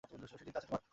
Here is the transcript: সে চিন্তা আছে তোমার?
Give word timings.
সে 0.29 0.35
চিন্তা 0.39 0.59
আছে 0.59 0.67
তোমার? 0.67 0.81